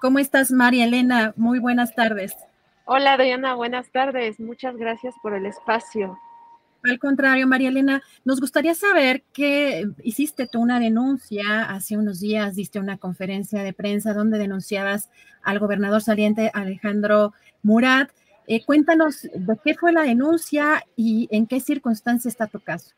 ¿Cómo 0.00 0.20
estás, 0.20 0.52
María 0.52 0.84
Elena? 0.84 1.34
Muy 1.36 1.58
buenas 1.58 1.94
tardes. 1.96 2.32
Hola, 2.84 3.16
Diana, 3.16 3.54
buenas 3.54 3.90
tardes. 3.90 4.38
Muchas 4.38 4.76
gracias 4.76 5.12
por 5.22 5.34
el 5.34 5.44
espacio. 5.44 6.16
Al 6.84 7.00
contrario, 7.00 7.48
María 7.48 7.70
Elena, 7.70 8.02
nos 8.24 8.40
gustaría 8.40 8.74
saber 8.74 9.24
que 9.32 9.88
hiciste 10.04 10.46
tú 10.46 10.60
una 10.60 10.78
denuncia 10.78 11.64
hace 11.64 11.96
unos 11.96 12.20
días, 12.20 12.54
diste 12.54 12.78
una 12.78 12.96
conferencia 12.96 13.64
de 13.64 13.72
prensa 13.72 14.14
donde 14.14 14.38
denunciabas 14.38 15.10
al 15.42 15.58
gobernador 15.58 16.00
saliente 16.00 16.52
Alejandro 16.54 17.34
Murat. 17.64 18.10
Eh, 18.46 18.64
cuéntanos 18.64 19.22
de 19.22 19.58
qué 19.64 19.74
fue 19.74 19.92
la 19.92 20.02
denuncia 20.02 20.84
y 20.94 21.26
en 21.32 21.48
qué 21.48 21.58
circunstancia 21.58 22.28
está 22.28 22.46
tu 22.46 22.60
caso. 22.60 22.94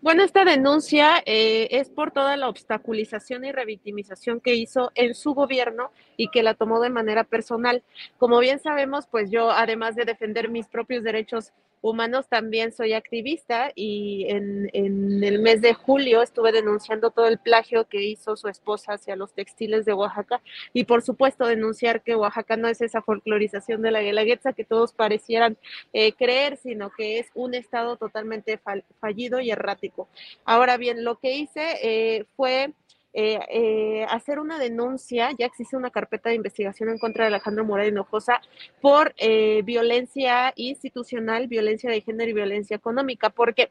Bueno, 0.00 0.22
esta 0.22 0.44
denuncia 0.44 1.22
eh, 1.26 1.68
es 1.70 1.90
por 1.90 2.10
toda 2.10 2.36
la 2.36 2.48
obstaculización 2.48 3.44
y 3.44 3.52
revictimización 3.52 4.40
que 4.40 4.54
hizo 4.54 4.92
en 4.94 5.14
su 5.14 5.34
gobierno 5.34 5.90
y 6.16 6.28
que 6.28 6.42
la 6.42 6.54
tomó 6.54 6.80
de 6.80 6.90
manera 6.90 7.24
personal. 7.24 7.82
Como 8.18 8.38
bien 8.38 8.60
sabemos, 8.60 9.06
pues 9.06 9.30
yo, 9.30 9.50
además 9.50 9.96
de 9.96 10.04
defender 10.04 10.48
mis 10.48 10.68
propios 10.68 11.04
derechos 11.04 11.52
humanos, 11.84 12.26
también 12.28 12.72
soy 12.72 12.94
activista 12.94 13.70
y 13.74 14.24
en, 14.30 14.70
el 14.72 15.38
mes 15.38 15.60
de 15.60 15.74
julio 15.74 16.22
estuve 16.22 16.50
denunciando 16.50 17.10
todo 17.10 17.28
el 17.28 17.38
plagio 17.38 17.86
que 17.88 18.02
hizo 18.02 18.36
su 18.36 18.48
esposa 18.48 18.94
hacia 18.94 19.16
los 19.16 19.34
textiles 19.34 19.84
de 19.84 19.92
Oaxaca 19.92 20.40
y 20.72 20.84
por 20.84 21.02
supuesto 21.02 21.46
denunciar 21.46 22.02
que 22.02 22.16
Oaxaca 22.16 22.56
no 22.56 22.68
es 22.68 22.80
esa 22.80 23.02
folclorización 23.02 23.82
de 23.82 23.90
la 23.90 24.00
guelaguetza 24.00 24.54
que 24.54 24.64
todos 24.64 24.94
parecieran 24.94 25.58
eh, 25.92 26.14
creer, 26.14 26.56
sino 26.56 26.88
que 26.90 27.18
es 27.18 27.26
un 27.34 27.52
estado 27.52 27.98
totalmente 27.98 28.58
fallido 28.98 29.40
y 29.40 29.50
errático. 29.50 30.08
Ahora 30.46 30.78
bien, 30.78 31.04
lo 31.04 31.18
que 31.18 31.36
hice 31.36 31.80
eh, 31.82 32.24
fue 32.34 32.72
eh, 33.16 33.38
eh, 33.48 34.06
hacer 34.10 34.40
una 34.40 34.58
denuncia, 34.58 35.30
ya 35.38 35.46
existe 35.46 35.76
una 35.76 35.90
carpeta 35.90 36.30
de 36.30 36.34
investigación 36.34 36.88
en 36.88 36.98
contra 36.98 37.24
de 37.24 37.28
Alejandro 37.28 37.64
Morales 37.64 37.92
Hinojosa 37.92 38.40
por 38.80 39.14
eh, 39.18 39.62
violencia 39.62 40.52
institucional, 40.56 41.46
violencia 41.46 41.88
de 41.88 42.00
género 42.00 42.30
y 42.30 42.34
violencia 42.34 42.76
económica, 42.76 43.30
porque 43.30 43.70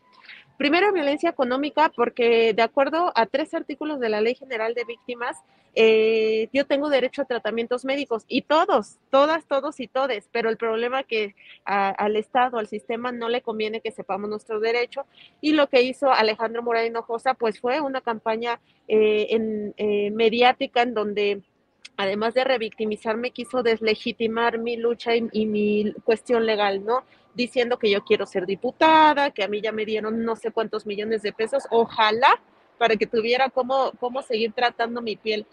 Primero, 0.58 0.94
violencia 0.94 1.32
económica, 1.32 1.92
porque 1.96 2.54
de 2.54 2.62
acuerdo 2.62 3.12
a 3.16 3.26
tres 3.26 3.54
artículos 3.56 4.00
de 4.00 4.10
la 4.10 4.22
Ley 4.22 4.36
General 4.36 4.76
de 4.76 4.86
Víctimas, 4.86 5.38
eh, 5.76 6.50
yo 6.54 6.68
tengo 6.68 6.90
derecho 6.90 7.24
a 7.24 7.26
tratamientos 7.26 7.84
médicos 7.84 8.24
y 8.28 8.44
todos, 8.44 9.00
todas, 9.10 9.48
todos 9.48 9.80
y 9.80 9.88
todes, 9.88 10.30
pero 10.32 10.52
el 10.52 10.58
problema 10.58 11.00
es 11.00 11.08
que 11.08 11.36
al 11.66 12.16
Estado, 12.16 12.60
al 12.60 12.68
sistema, 12.68 13.12
no 13.12 13.30
le 13.30 13.42
conviene 13.42 13.82
que 13.82 13.92
sepamos 13.92 14.30
nuestro 14.30 14.60
derecho 14.60 15.08
y 15.42 15.54
lo 15.54 15.68
que 15.68 15.82
hizo 15.82 16.12
Alejandro 16.12 16.62
Morales 16.62 16.92
Hinojosa, 16.92 17.34
pues 17.34 17.60
fue 17.60 17.82
una 17.82 18.02
campaña 18.02 18.60
eh, 18.88 19.28
en, 19.30 19.74
eh, 19.78 20.12
mediática 20.12 20.82
en 20.82 20.94
donde 20.94 21.42
además 21.98 22.34
de 22.34 22.44
revictimizarme, 22.44 23.32
quiso 23.32 23.64
deslegitimar 23.64 24.58
mi 24.58 24.78
lucha 24.78 25.16
y, 25.16 25.46
mi 25.46 25.94
cuestión 26.04 26.46
legal, 26.46 26.84
¿no? 26.84 27.04
Diciendo 27.34 27.78
que 27.78 27.90
yo 27.90 28.04
quiero 28.04 28.26
ser 28.26 28.46
diputada, 28.46 29.32
que 29.32 29.44
a 29.44 29.48
mí 29.48 29.62
ya 29.62 29.72
me 29.72 29.86
dieron 29.86 30.24
no 30.24 30.36
sé 30.36 30.52
cuántos 30.52 30.86
millones 30.86 31.22
de 31.22 31.34
pesos, 31.34 31.64
ojalá 31.70 32.42
para 32.78 32.96
que 32.96 33.06
tuviera 33.06 33.50
cómo, 33.50 33.92
cómo 34.00 34.22
seguir 34.22 34.54
tratando 34.54 35.02
mi 35.02 35.16
piel. 35.16 35.46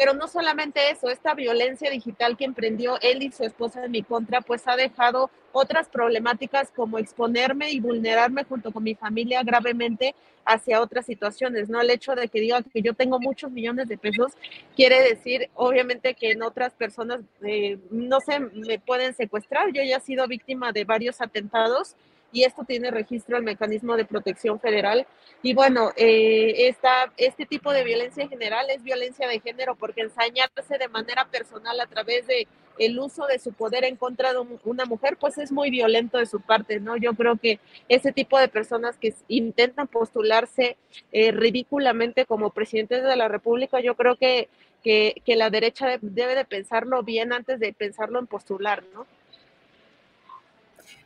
Pero 0.00 0.14
no 0.14 0.28
solamente 0.28 0.90
eso, 0.90 1.10
esta 1.10 1.34
violencia 1.34 1.90
digital 1.90 2.34
que 2.34 2.46
emprendió 2.46 2.98
él 3.02 3.22
y 3.22 3.30
su 3.32 3.44
esposa 3.44 3.84
en 3.84 3.90
mi 3.90 4.02
contra, 4.02 4.40
pues 4.40 4.66
ha 4.66 4.74
dejado 4.74 5.30
otras 5.52 5.90
problemáticas 5.90 6.70
como 6.70 6.96
exponerme 6.96 7.70
y 7.70 7.80
vulnerarme 7.80 8.44
junto 8.44 8.72
con 8.72 8.82
mi 8.82 8.94
familia 8.94 9.42
gravemente 9.42 10.14
hacia 10.46 10.80
otras 10.80 11.04
situaciones, 11.04 11.68
¿no? 11.68 11.82
El 11.82 11.90
hecho 11.90 12.14
de 12.14 12.28
que 12.28 12.40
diga 12.40 12.62
que 12.62 12.80
yo 12.80 12.94
tengo 12.94 13.20
muchos 13.20 13.50
millones 13.50 13.88
de 13.88 13.98
pesos 13.98 14.32
quiere 14.74 15.02
decir, 15.02 15.50
obviamente, 15.52 16.14
que 16.14 16.30
en 16.30 16.44
otras 16.44 16.72
personas, 16.72 17.20
eh, 17.42 17.76
no 17.90 18.20
sé, 18.20 18.40
me 18.40 18.78
pueden 18.78 19.14
secuestrar. 19.14 19.70
Yo 19.70 19.82
ya 19.82 19.98
he 19.98 20.00
sido 20.00 20.26
víctima 20.26 20.72
de 20.72 20.84
varios 20.84 21.20
atentados 21.20 21.94
y 22.32 22.44
esto 22.44 22.64
tiene 22.64 22.90
registro 22.90 23.36
al 23.36 23.42
mecanismo 23.42 23.96
de 23.96 24.04
protección 24.04 24.60
federal. 24.60 25.06
Y 25.42 25.54
bueno, 25.54 25.90
eh, 25.96 26.68
esta, 26.68 27.12
este 27.16 27.46
tipo 27.46 27.72
de 27.72 27.84
violencia 27.84 28.22
en 28.22 28.28
general 28.28 28.68
es 28.70 28.82
violencia 28.82 29.28
de 29.28 29.40
género 29.40 29.74
porque 29.74 30.02
ensañarse 30.02 30.78
de 30.78 30.88
manera 30.88 31.26
personal 31.26 31.80
a 31.80 31.86
través 31.86 32.26
de 32.26 32.46
el 32.78 32.98
uso 32.98 33.26
de 33.26 33.38
su 33.38 33.52
poder 33.52 33.84
en 33.84 33.96
contra 33.96 34.32
de 34.32 34.38
una 34.64 34.86
mujer, 34.86 35.18
pues 35.18 35.36
es 35.36 35.52
muy 35.52 35.70
violento 35.70 36.16
de 36.16 36.24
su 36.24 36.40
parte, 36.40 36.80
¿no? 36.80 36.96
Yo 36.96 37.12
creo 37.12 37.36
que 37.36 37.60
ese 37.88 38.10
tipo 38.10 38.38
de 38.38 38.48
personas 38.48 38.96
que 38.96 39.14
intentan 39.28 39.86
postularse 39.86 40.78
eh, 41.12 41.30
ridículamente 41.30 42.24
como 42.24 42.50
presidentes 42.50 43.02
de 43.04 43.16
la 43.16 43.28
República, 43.28 43.80
yo 43.80 43.96
creo 43.96 44.16
que, 44.16 44.48
que, 44.82 45.20
que 45.26 45.36
la 45.36 45.50
derecha 45.50 45.98
debe 46.00 46.34
de 46.34 46.46
pensarlo 46.46 47.02
bien 47.02 47.34
antes 47.34 47.60
de 47.60 47.74
pensarlo 47.74 48.18
en 48.18 48.26
postular, 48.26 48.82
¿no? 48.94 49.06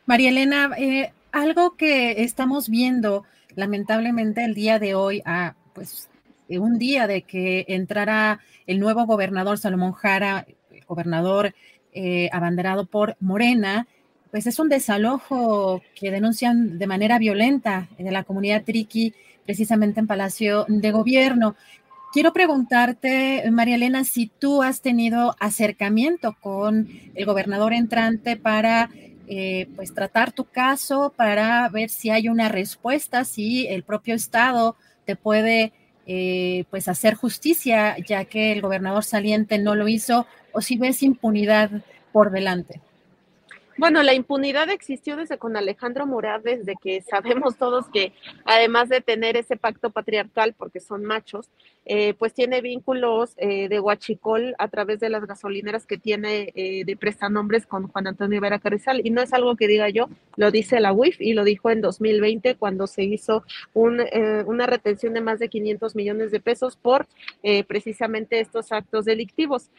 María 0.05 0.29
Elena, 0.29 0.71
eh, 0.77 1.11
algo 1.31 1.75
que 1.75 2.23
estamos 2.23 2.69
viendo 2.69 3.23
lamentablemente 3.55 4.43
el 4.43 4.53
día 4.53 4.79
de 4.79 4.95
hoy, 4.95 5.21
a, 5.25 5.55
pues 5.73 6.09
eh, 6.49 6.59
un 6.59 6.77
día 6.77 7.07
de 7.07 7.23
que 7.23 7.65
entrara 7.67 8.39
el 8.67 8.79
nuevo 8.79 9.05
gobernador 9.05 9.57
Salomón 9.57 9.93
Jara, 9.93 10.45
gobernador 10.87 11.53
eh, 11.93 12.29
abanderado 12.31 12.85
por 12.85 13.15
Morena, 13.19 13.87
pues 14.31 14.47
es 14.47 14.59
un 14.59 14.69
desalojo 14.69 15.81
que 15.95 16.11
denuncian 16.11 16.77
de 16.77 16.87
manera 16.87 17.17
violenta 17.19 17.87
de 17.97 18.11
la 18.11 18.23
comunidad 18.23 18.63
triqui, 18.63 19.13
precisamente 19.45 19.99
en 19.99 20.07
Palacio 20.07 20.65
de 20.67 20.91
Gobierno. 20.91 21.55
Quiero 22.11 22.33
preguntarte, 22.33 23.49
María 23.51 23.75
Elena, 23.75 24.03
si 24.03 24.27
tú 24.27 24.61
has 24.61 24.81
tenido 24.81 25.35
acercamiento 25.39 26.35
con 26.39 26.87
el 27.13 27.25
gobernador 27.25 27.73
entrante 27.73 28.35
para 28.35 28.89
eh, 29.27 29.67
pues 29.75 29.93
tratar 29.93 30.31
tu 30.31 30.45
caso 30.45 31.13
para 31.15 31.67
ver 31.69 31.89
si 31.89 32.09
hay 32.09 32.29
una 32.29 32.49
respuesta, 32.49 33.25
si 33.25 33.67
el 33.67 33.83
propio 33.83 34.15
Estado 34.15 34.75
te 35.05 35.15
puede 35.15 35.73
eh, 36.07 36.65
pues 36.69 36.87
hacer 36.87 37.15
justicia, 37.15 37.97
ya 37.97 38.25
que 38.25 38.51
el 38.51 38.61
gobernador 38.61 39.03
saliente 39.03 39.57
no 39.57 39.75
lo 39.75 39.87
hizo, 39.87 40.27
o 40.51 40.61
si 40.61 40.77
ves 40.77 41.01
impunidad 41.01 41.71
por 42.11 42.31
delante. 42.31 42.81
Bueno, 43.77 44.03
la 44.03 44.13
impunidad 44.13 44.69
existió 44.69 45.17
desde 45.17 45.37
con 45.37 45.57
Alejandro 45.57 46.05
Murat, 46.05 46.41
desde 46.43 46.75
que 46.81 47.01
sabemos 47.01 47.57
todos 47.57 47.87
que 47.89 48.13
además 48.45 48.87
de 48.87 49.01
tener 49.01 49.35
ese 49.35 49.57
pacto 49.57 49.89
patriarcal, 49.89 50.53
porque 50.53 50.79
son 50.79 51.03
machos, 51.03 51.49
eh, 51.87 52.15
pues 52.15 52.33
tiene 52.33 52.61
vínculos 52.61 53.33
eh, 53.37 53.69
de 53.69 53.79
Huachicol 53.79 54.55
a 54.57 54.69
través 54.69 54.99
de 54.99 55.09
las 55.09 55.25
gasolineras 55.25 55.85
que 55.85 55.97
tiene 55.97 56.51
eh, 56.55 56.83
de 56.83 56.97
prestanombres 56.97 57.67
con 57.67 57.87
Juan 57.89 58.07
Antonio 58.07 58.41
Vera 58.41 58.59
Carrizal. 58.59 59.05
Y 59.05 59.11
no 59.11 59.21
es 59.21 59.33
algo 59.33 59.55
que 59.55 59.67
diga 59.67 59.89
yo, 59.89 60.09
lo 60.37 60.51
dice 60.51 60.79
la 60.79 60.93
UIF 60.93 61.19
y 61.19 61.33
lo 61.33 61.43
dijo 61.43 61.69
en 61.69 61.81
2020 61.81 62.55
cuando 62.55 62.87
se 62.87 63.03
hizo 63.03 63.43
un, 63.73 64.01
una 64.45 64.65
retención 64.67 65.13
de 65.13 65.21
más 65.21 65.39
de 65.39 65.49
500 65.49 65.95
millones 65.95 66.31
de 66.31 66.39
pesos 66.39 66.75
por 66.75 67.07
precisamente 67.67 68.39
estos 68.39 68.71
actos 68.71 69.05
delictivos. 69.05 69.69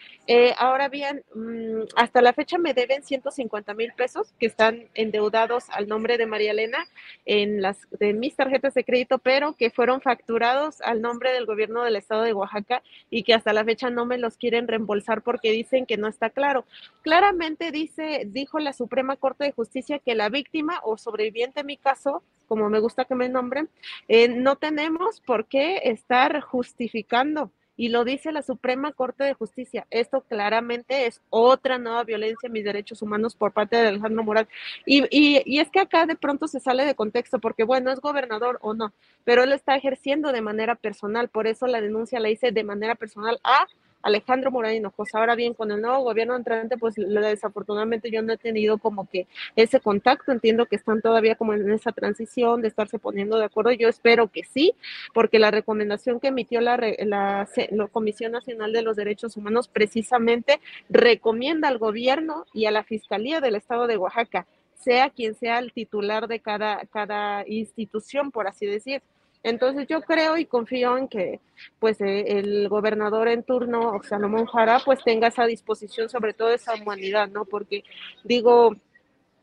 ahora 0.58 0.88
bien, 0.88 1.24
mm, 1.34 1.82
hasta 1.96 2.22
la 2.22 2.32
fecha 2.32 2.58
me 2.58 2.74
deben 2.74 3.02
150 3.02 3.74
mil 3.74 3.85
pesos 3.94 4.32
que 4.38 4.46
están 4.46 4.88
endeudados 4.94 5.70
al 5.70 5.88
nombre 5.88 6.18
de 6.18 6.26
María 6.26 6.52
Elena 6.52 6.86
en 7.24 7.62
las 7.62 7.78
de 7.98 8.12
mis 8.12 8.36
tarjetas 8.36 8.74
de 8.74 8.84
crédito, 8.84 9.18
pero 9.18 9.54
que 9.54 9.70
fueron 9.70 10.00
facturados 10.00 10.80
al 10.80 11.00
nombre 11.00 11.32
del 11.32 11.46
gobierno 11.46 11.82
del 11.82 11.96
estado 11.96 12.22
de 12.22 12.32
Oaxaca 12.32 12.82
y 13.10 13.22
que 13.22 13.34
hasta 13.34 13.52
la 13.52 13.64
fecha 13.64 13.90
no 13.90 14.06
me 14.06 14.18
los 14.18 14.36
quieren 14.36 14.68
reembolsar 14.68 15.22
porque 15.22 15.52
dicen 15.52 15.86
que 15.86 15.96
no 15.96 16.08
está 16.08 16.30
claro. 16.30 16.64
Claramente 17.02 17.70
dice, 17.70 18.24
dijo 18.26 18.58
la 18.58 18.72
Suprema 18.72 19.16
Corte 19.16 19.44
de 19.44 19.52
Justicia 19.52 19.98
que 19.98 20.14
la 20.14 20.28
víctima 20.28 20.80
o 20.82 20.96
sobreviviente 20.96 21.60
en 21.60 21.66
mi 21.66 21.76
caso, 21.76 22.22
como 22.48 22.70
me 22.70 22.80
gusta 22.80 23.04
que 23.04 23.14
me 23.14 23.28
nombren, 23.28 23.68
eh, 24.08 24.28
no 24.28 24.56
tenemos 24.56 25.20
por 25.20 25.46
qué 25.46 25.80
estar 25.84 26.40
justificando 26.40 27.50
y 27.76 27.88
lo 27.88 28.04
dice 28.04 28.32
la 28.32 28.42
Suprema 28.42 28.92
Corte 28.92 29.24
de 29.24 29.34
Justicia. 29.34 29.86
Esto 29.90 30.22
claramente 30.22 31.06
es 31.06 31.20
otra 31.30 31.78
nueva 31.78 32.04
violencia 32.04 32.46
en 32.46 32.52
mis 32.52 32.64
derechos 32.64 33.02
humanos 33.02 33.34
por 33.34 33.52
parte 33.52 33.76
de 33.76 33.88
Alejandro 33.88 34.24
Morales. 34.24 34.50
Y, 34.84 35.04
y, 35.10 35.42
y, 35.44 35.60
es 35.60 35.70
que 35.70 35.80
acá 35.80 36.06
de 36.06 36.16
pronto 36.16 36.48
se 36.48 36.60
sale 36.60 36.84
de 36.84 36.94
contexto, 36.94 37.38
porque 37.38 37.64
bueno, 37.64 37.90
es 37.90 38.00
gobernador 38.00 38.58
o 38.62 38.74
no, 38.74 38.92
pero 39.24 39.42
él 39.42 39.52
está 39.52 39.76
ejerciendo 39.76 40.32
de 40.32 40.40
manera 40.40 40.74
personal, 40.74 41.28
por 41.28 41.46
eso 41.46 41.66
la 41.66 41.80
denuncia 41.80 42.20
la 42.20 42.30
hice 42.30 42.52
de 42.52 42.64
manera 42.64 42.94
personal 42.94 43.38
a 43.44 43.66
Alejandro 44.06 44.52
Morán 44.52 44.74
Hinojosa. 44.74 45.18
Ahora 45.18 45.34
bien, 45.34 45.52
con 45.52 45.72
el 45.72 45.80
nuevo 45.80 46.04
gobierno 46.04 46.36
entrante, 46.36 46.78
pues 46.78 46.94
desafortunadamente 46.94 48.10
yo 48.10 48.22
no 48.22 48.32
he 48.32 48.36
tenido 48.36 48.78
como 48.78 49.08
que 49.08 49.26
ese 49.56 49.80
contacto. 49.80 50.30
Entiendo 50.30 50.66
que 50.66 50.76
están 50.76 51.02
todavía 51.02 51.34
como 51.34 51.54
en 51.54 51.68
esa 51.72 51.90
transición 51.90 52.62
de 52.62 52.68
estarse 52.68 53.00
poniendo 53.00 53.36
de 53.36 53.46
acuerdo. 53.46 53.72
Yo 53.72 53.88
espero 53.88 54.28
que 54.28 54.44
sí, 54.44 54.74
porque 55.12 55.40
la 55.40 55.50
recomendación 55.50 56.20
que 56.20 56.28
emitió 56.28 56.60
la, 56.60 56.76
la, 56.76 57.48
la 57.70 57.88
Comisión 57.88 58.32
Nacional 58.32 58.72
de 58.72 58.82
los 58.82 58.96
Derechos 58.96 59.36
Humanos 59.36 59.68
precisamente 59.68 60.60
recomienda 60.88 61.66
al 61.68 61.78
gobierno 61.78 62.46
y 62.54 62.66
a 62.66 62.70
la 62.70 62.84
Fiscalía 62.84 63.40
del 63.40 63.56
Estado 63.56 63.88
de 63.88 63.96
Oaxaca 63.96 64.46
sea 64.76 65.10
quien 65.10 65.34
sea 65.34 65.58
el 65.58 65.72
titular 65.72 66.28
de 66.28 66.38
cada, 66.38 66.84
cada 66.92 67.44
institución, 67.48 68.30
por 68.30 68.46
así 68.46 68.66
decir, 68.66 69.02
entonces 69.46 69.86
yo 69.86 70.00
creo 70.02 70.36
y 70.36 70.44
confío 70.44 70.98
en 70.98 71.06
que 71.06 71.38
pues 71.78 72.00
eh, 72.00 72.38
el 72.38 72.68
gobernador 72.68 73.28
en 73.28 73.44
turno, 73.44 74.00
Salomón 74.02 74.46
Jara, 74.46 74.80
pues 74.84 75.04
tenga 75.04 75.28
esa 75.28 75.46
disposición 75.46 76.08
sobre 76.08 76.34
todo 76.34 76.52
esa 76.52 76.74
humanidad, 76.74 77.28
¿no? 77.28 77.44
Porque 77.44 77.84
digo, 78.24 78.74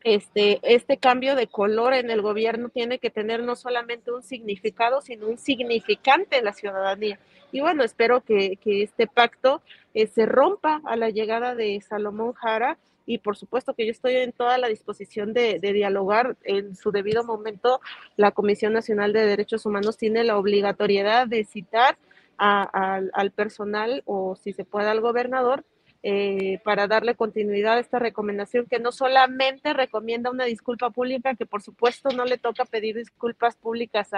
este, 0.03 0.59
este 0.63 0.97
cambio 0.97 1.37
de 1.37 1.47
color 1.47 1.93
en 1.93 2.11
el 2.11 2.21
gobierno 2.21 2.67
tiene 2.67 2.99
que 2.99 3.09
tener 3.09 3.43
no 3.43 3.55
solamente 3.55 4.11
un 4.11 4.23
significado, 4.23 4.99
sino 5.01 5.27
un 5.27 5.37
significante 5.37 6.37
en 6.37 6.45
la 6.45 6.53
ciudadanía. 6.53 7.17
Y 7.53 7.61
bueno, 7.61 7.81
espero 7.85 8.19
que, 8.19 8.59
este 8.65 9.07
pacto 9.07 9.61
eh, 9.93 10.07
se 10.07 10.25
rompa 10.25 10.81
a 10.83 10.97
la 10.97 11.11
llegada 11.11 11.55
de 11.55 11.79
Salomón 11.79 12.33
Jara 12.33 12.77
y 13.05 13.17
por 13.17 13.35
supuesto 13.37 13.73
que 13.73 13.85
yo 13.85 13.91
estoy 13.91 14.15
en 14.15 14.31
toda 14.31 14.57
la 14.57 14.67
disposición 14.67 15.33
de, 15.33 15.59
dialogar 15.59 16.37
en 16.43 16.75
su 16.75 16.91
debido 16.91 17.23
momento. 17.23 17.81
La 18.15 18.31
Comisión 18.31 18.73
Nacional 18.73 19.13
de 19.13 19.25
Derechos 19.25 19.65
Humanos 19.65 19.97
tiene 19.97 20.23
la 20.23 20.37
obligatoriedad 20.37 21.27
de 21.27 21.43
citar 21.43 21.97
al 22.37 23.31
personal 23.31 24.03
o 24.05 24.35
si 24.35 24.53
se 24.53 24.65
puede 24.65 24.89
al 24.89 25.01
gobernador 25.01 25.63
eh, 26.05 26.59
para 26.65 26.87
darle 26.87 27.15
continuidad 27.15 27.77
a 27.77 27.79
esta 27.79 27.97
recomendación 27.97 28.65
que 28.69 28.77
no 28.77 28.91
solamente 28.91 29.71
recomienda 29.71 30.31
una 30.31 30.43
disculpa 30.43 30.89
pública, 30.89 31.33
que 31.33 31.45
por 31.45 31.61
supuesto 31.61 32.09
no 32.09 32.25
le 32.25 32.37
toca 32.37 32.65
pedir 32.65 32.97
disculpas 32.97 33.55
públicas 33.55 34.09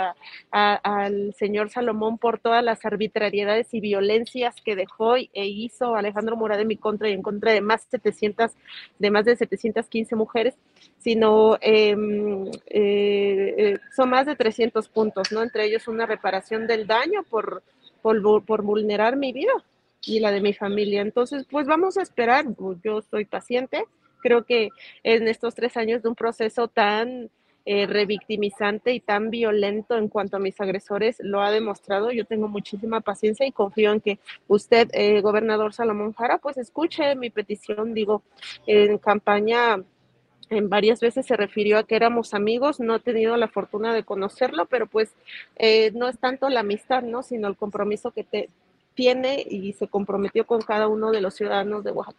al 0.49 1.35
señor 1.35 1.69
Salomón 1.69 2.17
por 2.17 2.39
todas 2.39 2.63
las 2.63 2.83
arbitrariedades 2.85 3.71
y 3.71 3.81
violencias 3.81 4.55
que 4.65 4.75
dejó 4.75 5.15
e 5.15 5.29
hizo 5.33 5.95
Alejandro 5.95 6.35
Morada 6.35 6.63
en 6.63 6.69
mi 6.69 6.77
contra 6.77 7.07
y 7.07 7.13
en 7.13 7.21
contra 7.21 7.51
de 7.51 7.61
más, 7.61 7.83
700, 7.91 8.53
de 8.97 9.11
más 9.11 9.25
de 9.25 9.35
715 9.35 10.15
mujeres, 10.15 10.55
sino 10.97 11.59
em, 11.61 12.47
eh, 12.65 13.53
eh, 13.57 13.77
son 13.95 14.09
más 14.09 14.25
de 14.25 14.35
300 14.35 14.89
puntos, 14.89 15.31
¿no? 15.31 15.43
Entre 15.43 15.65
ellos 15.65 15.87
una 15.87 16.07
reparación 16.07 16.65
del 16.65 16.87
daño 16.87 17.21
por, 17.29 17.61
por, 18.01 18.43
por 18.43 18.63
vulnerar 18.63 19.17
mi 19.17 19.31
vida 19.31 19.53
y 20.05 20.19
la 20.19 20.31
de 20.31 20.41
mi 20.41 20.53
familia. 20.53 21.01
Entonces, 21.01 21.45
pues 21.49 21.67
vamos 21.67 21.97
a 21.97 22.01
esperar, 22.01 22.45
yo 22.83 23.01
soy 23.01 23.25
paciente, 23.25 23.85
creo 24.21 24.45
que 24.45 24.69
en 25.03 25.27
estos 25.27 25.55
tres 25.55 25.77
años 25.77 26.01
de 26.01 26.09
un 26.09 26.15
proceso 26.15 26.67
tan 26.67 27.29
eh, 27.67 27.87
revictimizante 27.87 28.93
y 28.93 28.99
tan 28.99 29.31
violento 29.31 29.97
en 29.97 30.07
cuanto 30.07 30.37
a 30.37 30.39
mis 30.39 30.59
agresores 30.61 31.17
lo 31.19 31.41
ha 31.41 31.49
demostrado. 31.49 32.11
Yo 32.11 32.25
tengo 32.25 32.47
muchísima 32.47 33.01
paciencia 33.01 33.47
y 33.47 33.51
confío 33.51 33.91
en 33.91 34.01
que 34.01 34.19
usted, 34.47 34.89
eh, 34.93 35.21
gobernador 35.21 35.73
Salomón 35.73 36.13
Jara, 36.13 36.37
pues 36.37 36.57
escuche 36.57 37.15
mi 37.15 37.31
petición. 37.31 37.95
Digo, 37.95 38.21
en 38.67 38.99
campaña 38.99 39.83
en 40.49 40.69
varias 40.69 40.99
veces 40.99 41.25
se 41.25 41.35
refirió 41.35 41.79
a 41.79 41.83
que 41.83 41.95
éramos 41.95 42.33
amigos, 42.33 42.79
no 42.79 42.95
he 42.95 42.99
tenido 42.99 43.35
la 43.35 43.47
fortuna 43.47 43.95
de 43.95 44.03
conocerlo, 44.03 44.67
pero 44.67 44.85
pues 44.85 45.15
eh, 45.55 45.91
no 45.95 46.07
es 46.07 46.19
tanto 46.19 46.49
la 46.49 46.59
amistad, 46.59 47.01
¿no? 47.01 47.23
Sino 47.23 47.47
el 47.47 47.55
compromiso 47.55 48.11
que 48.11 48.23
te, 48.23 48.49
tiene 48.95 49.45
y 49.47 49.73
se 49.73 49.87
comprometió 49.87 50.45
con 50.47 50.61
cada 50.61 50.87
uno 50.87 51.11
de 51.11 51.21
los 51.21 51.35
ciudadanos 51.35 51.83
de 51.83 51.91
Oaxaca. 51.91 52.17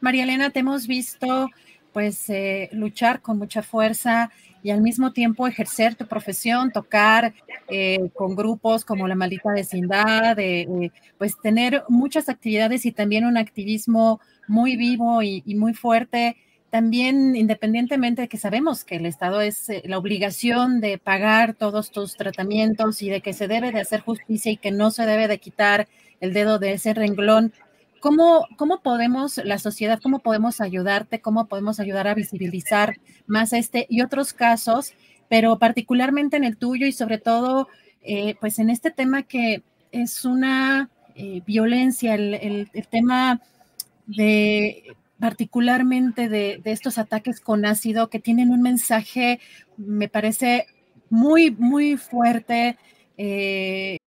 María 0.00 0.24
Elena, 0.24 0.50
te 0.50 0.60
hemos 0.60 0.86
visto 0.86 1.48
pues 1.92 2.30
eh, 2.30 2.68
luchar 2.72 3.20
con 3.20 3.38
mucha 3.38 3.62
fuerza 3.62 4.30
y 4.62 4.70
al 4.70 4.80
mismo 4.80 5.12
tiempo 5.12 5.46
ejercer 5.46 5.94
tu 5.94 6.06
profesión, 6.06 6.70
tocar 6.70 7.34
eh, 7.68 8.10
con 8.14 8.36
grupos 8.36 8.84
como 8.84 9.08
la 9.08 9.14
maldita 9.14 9.52
vecindad, 9.52 10.38
eh, 10.38 10.90
pues 11.18 11.38
tener 11.40 11.82
muchas 11.88 12.28
actividades 12.28 12.84
y 12.86 12.92
también 12.92 13.24
un 13.24 13.36
activismo 13.36 14.20
muy 14.46 14.76
vivo 14.76 15.22
y 15.22 15.42
muy 15.54 15.74
fuerte 15.74 16.36
también 16.70 17.34
independientemente 17.34 18.22
de 18.22 18.28
que 18.28 18.38
sabemos 18.38 18.84
que 18.84 18.96
el 18.96 19.06
Estado 19.06 19.40
es 19.40 19.68
eh, 19.68 19.82
la 19.86 19.98
obligación 19.98 20.80
de 20.80 20.98
pagar 20.98 21.54
todos 21.54 21.90
tus 21.90 22.16
tratamientos 22.16 23.02
y 23.02 23.10
de 23.10 23.20
que 23.20 23.32
se 23.32 23.48
debe 23.48 23.72
de 23.72 23.80
hacer 23.80 24.00
justicia 24.00 24.52
y 24.52 24.56
que 24.56 24.70
no 24.70 24.90
se 24.90 25.04
debe 25.04 25.28
de 25.28 25.38
quitar 25.38 25.88
el 26.20 26.32
dedo 26.32 26.58
de 26.58 26.72
ese 26.72 26.94
renglón, 26.94 27.52
¿cómo, 27.98 28.46
cómo 28.56 28.80
podemos, 28.82 29.38
la 29.38 29.58
sociedad, 29.58 29.98
cómo 30.00 30.20
podemos 30.20 30.60
ayudarte, 30.60 31.20
cómo 31.20 31.46
podemos 31.46 31.80
ayudar 31.80 32.06
a 32.06 32.14
visibilizar 32.14 32.96
más 33.26 33.52
este 33.52 33.86
y 33.88 34.02
otros 34.02 34.32
casos, 34.32 34.94
pero 35.28 35.58
particularmente 35.58 36.36
en 36.36 36.44
el 36.44 36.56
tuyo 36.56 36.86
y 36.86 36.92
sobre 36.92 37.18
todo, 37.18 37.68
eh, 38.02 38.36
pues 38.40 38.58
en 38.58 38.70
este 38.70 38.90
tema 38.90 39.22
que 39.22 39.62
es 39.92 40.24
una 40.24 40.88
eh, 41.16 41.42
violencia, 41.44 42.14
el, 42.14 42.68
el 42.72 42.86
tema 42.88 43.40
de 44.06 44.84
particularmente 45.20 46.28
de, 46.28 46.60
de, 46.64 46.72
estos 46.72 46.98
ataques 46.98 47.40
con 47.40 47.64
ácido 47.66 48.08
que 48.08 48.18
tienen 48.18 48.50
un 48.50 48.62
mensaje, 48.62 49.40
me 49.76 50.08
parece 50.08 50.66
muy, 51.10 51.50
muy 51.50 51.96
fuerte. 51.96 52.78
Eh... 53.18 53.98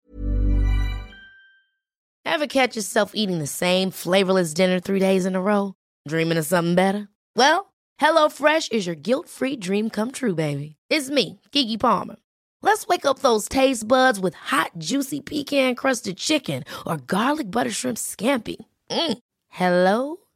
Ever 2.25 2.47
catch 2.47 2.76
yourself 2.76 3.12
eating 3.14 3.38
the 3.38 3.47
same 3.47 3.90
flavorless 3.90 4.54
dinner 4.54 4.81
three 4.81 5.00
days 5.00 5.26
in 5.26 5.37
a 5.37 5.40
row? 5.40 5.75
Dreaming 6.09 6.38
of 6.38 6.47
something 6.47 6.75
better? 6.75 7.09
Well, 7.37 7.73
HelloFresh 8.00 8.73
is 8.73 8.87
your 8.87 8.97
guilt-free 8.97 9.57
dream 9.57 9.90
come 9.90 10.12
true, 10.12 10.35
baby. 10.35 10.76
It's 10.88 11.11
me, 11.11 11.40
Kiki 11.52 11.76
Palmer. 11.76 12.16
Let's 12.62 12.87
wake 12.87 13.04
up 13.04 13.19
those 13.19 13.49
taste 13.49 13.87
buds 13.87 14.19
with 14.19 14.35
hot, 14.35 14.71
juicy 14.78 15.21
pecan-crusted 15.21 16.16
chicken 16.16 16.64
or 16.87 16.97
garlic 16.97 17.50
butter 17.50 17.73
shrimp 17.73 17.99
scampi. 17.99 18.57
Mm. 18.90 19.19
Hello 19.49 20.22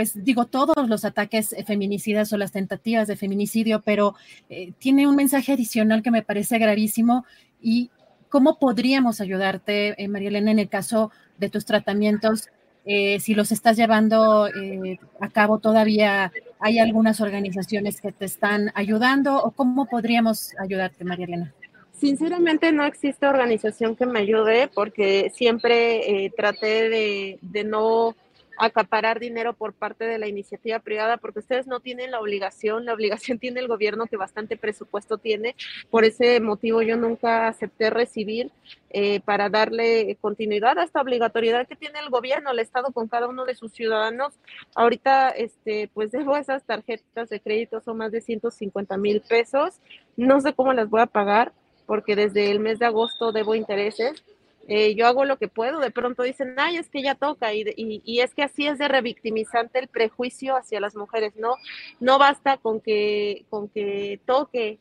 Pues 0.00 0.24
digo, 0.24 0.46
todos 0.46 0.88
los 0.88 1.04
ataques 1.04 1.54
feminicidas 1.66 2.32
o 2.32 2.38
las 2.38 2.52
tentativas 2.52 3.06
de 3.06 3.16
feminicidio, 3.16 3.82
pero 3.82 4.14
eh, 4.48 4.72
tiene 4.78 5.06
un 5.06 5.14
mensaje 5.14 5.52
adicional 5.52 6.02
que 6.02 6.10
me 6.10 6.22
parece 6.22 6.58
gravísimo. 6.58 7.26
Y 7.60 7.90
cómo 8.30 8.58
podríamos 8.58 9.20
ayudarte, 9.20 10.02
eh, 10.02 10.08
María 10.08 10.30
Elena, 10.30 10.52
en 10.52 10.58
el 10.58 10.70
caso 10.70 11.10
de 11.36 11.50
tus 11.50 11.66
tratamientos 11.66 12.48
eh, 12.86 13.20
si 13.20 13.34
los 13.34 13.52
estás 13.52 13.76
llevando 13.76 14.48
eh, 14.48 14.98
a 15.20 15.28
cabo 15.28 15.58
todavía, 15.58 16.32
¿hay 16.58 16.78
algunas 16.78 17.20
organizaciones 17.20 18.00
que 18.00 18.10
te 18.10 18.24
están 18.24 18.72
ayudando 18.74 19.36
o 19.36 19.50
cómo 19.50 19.84
podríamos 19.84 20.54
ayudarte, 20.58 21.04
María 21.04 21.26
Elena? 21.26 21.54
Sinceramente 21.92 22.72
no 22.72 22.86
existe 22.86 23.26
organización 23.26 23.94
que 23.96 24.06
me 24.06 24.20
ayude 24.20 24.70
porque 24.74 25.30
siempre 25.34 26.24
eh, 26.24 26.32
traté 26.34 26.88
de, 26.88 27.38
de 27.42 27.64
no 27.64 28.16
acaparar 28.60 29.18
dinero 29.18 29.54
por 29.54 29.72
parte 29.72 30.04
de 30.04 30.18
la 30.18 30.28
iniciativa 30.28 30.78
privada, 30.78 31.16
porque 31.16 31.40
ustedes 31.40 31.66
no 31.66 31.80
tienen 31.80 32.10
la 32.10 32.20
obligación, 32.20 32.84
la 32.84 32.94
obligación 32.94 33.38
tiene 33.40 33.60
el 33.60 33.68
gobierno 33.68 34.06
que 34.06 34.16
bastante 34.16 34.56
presupuesto 34.56 35.18
tiene, 35.18 35.56
por 35.90 36.04
ese 36.04 36.40
motivo 36.40 36.82
yo 36.82 36.96
nunca 36.96 37.48
acepté 37.48 37.90
recibir 37.90 38.50
eh, 38.90 39.20
para 39.20 39.48
darle 39.48 40.16
continuidad 40.20 40.78
a 40.78 40.84
esta 40.84 41.00
obligatoriedad 41.00 41.66
que 41.66 41.76
tiene 41.76 41.98
el 42.00 42.10
gobierno, 42.10 42.50
el 42.50 42.58
Estado 42.58 42.92
con 42.92 43.08
cada 43.08 43.28
uno 43.28 43.44
de 43.44 43.54
sus 43.54 43.72
ciudadanos. 43.72 44.34
Ahorita, 44.74 45.30
este, 45.30 45.88
pues 45.94 46.10
debo 46.12 46.36
esas 46.36 46.64
tarjetas 46.64 47.28
de 47.28 47.40
crédito, 47.40 47.80
son 47.80 47.98
más 47.98 48.12
de 48.12 48.20
150 48.20 48.96
mil 48.98 49.22
pesos, 49.22 49.80
no 50.16 50.40
sé 50.40 50.52
cómo 50.52 50.72
las 50.72 50.90
voy 50.90 51.00
a 51.00 51.06
pagar, 51.06 51.52
porque 51.86 52.14
desde 52.14 52.50
el 52.50 52.60
mes 52.60 52.78
de 52.78 52.86
agosto 52.86 53.32
debo 53.32 53.54
intereses 53.54 54.22
eh, 54.68 54.94
yo 54.94 55.06
hago 55.06 55.24
lo 55.24 55.38
que 55.38 55.48
puedo, 55.48 55.80
de 55.80 55.90
pronto 55.90 56.22
dicen, 56.22 56.54
ay, 56.58 56.76
es 56.76 56.88
que 56.88 57.02
ya 57.02 57.14
toca, 57.14 57.52
y, 57.54 57.64
y, 57.76 58.20
es 58.20 58.34
que 58.34 58.42
así 58.42 58.66
es 58.66 58.78
de 58.78 58.88
revictimizante 58.88 59.78
el 59.78 59.88
prejuicio 59.88 60.56
hacia 60.56 60.80
las 60.80 60.94
mujeres, 60.94 61.34
no, 61.36 61.56
no 61.98 62.18
basta 62.18 62.56
con 62.56 62.80
que, 62.80 63.44
con 63.50 63.68
que 63.68 64.20
toque, 64.26 64.78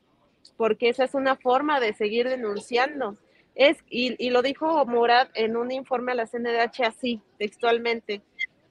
porque 0.58 0.90
esa 0.90 1.06
es 1.06 1.14
una 1.14 1.36
forma 1.36 1.80
de 1.80 1.94
seguir 1.94 2.28
denunciando. 2.28 3.16
Es, 3.56 3.78
y, 3.90 4.30
lo 4.30 4.42
dijo 4.42 4.86
Murad 4.86 5.30
en 5.34 5.58
un 5.58 5.72
informe 5.72 6.12
a 6.12 6.16
la 6.16 6.28
CNDH 6.28 6.84
así, 6.86 7.22
textualmente, 7.38 8.22